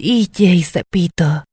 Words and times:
y 0.00 0.22
Ide, 0.22 0.62
Sepito. 0.62 1.44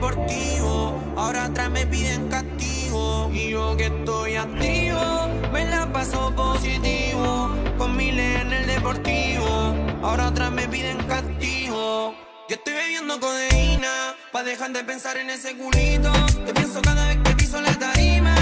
deportivo. 0.00 0.98
Ahora 1.16 1.44
atrás 1.44 1.70
me 1.70 1.86
piden 1.86 2.28
castigo. 2.28 3.30
Y 3.32 3.50
yo 3.50 3.76
que 3.76 3.86
estoy 3.86 4.36
activo, 4.36 5.28
me 5.52 5.64
la 5.66 5.92
paso 5.92 6.34
positivo. 6.34 7.54
Con 7.76 7.96
miles 7.96 8.40
en 8.40 8.52
el 8.52 8.66
deportivo. 8.66 9.74
Ahora 10.02 10.28
atrás 10.28 10.50
me 10.50 10.66
piden 10.68 10.96
castigo. 11.04 12.14
Yo 12.48 12.56
estoy 12.56 12.72
bebiendo 12.72 13.20
codeína, 13.20 14.16
pa' 14.32 14.42
dejar 14.42 14.72
de 14.72 14.82
pensar 14.84 15.18
en 15.18 15.28
ese 15.30 15.56
culito. 15.56 16.10
Te 16.46 16.52
pienso 16.54 16.80
cada 16.80 17.06
vez 17.08 17.18
que 17.22 17.34
piso 17.36 17.60
la 17.60 17.74
tarima. 17.74 18.39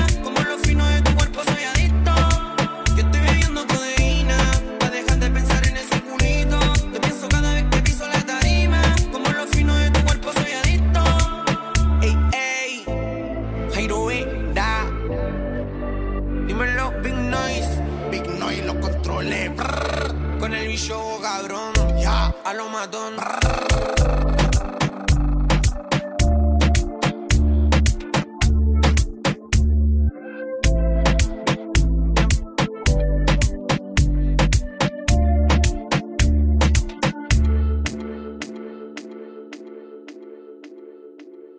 Big 18.10 18.26
Noise 18.38 18.64
lo 18.64 18.80
controlé. 18.80 19.48
Brrr. 19.50 20.38
Con 20.38 20.54
el 20.54 20.68
bicho 20.68 21.18
cabrón. 21.20 21.72
Ya. 21.96 22.00
Yeah. 22.00 22.34
A 22.44 22.54
lo 22.54 22.68
matón. 22.68 23.16
Brrr. 23.16 24.77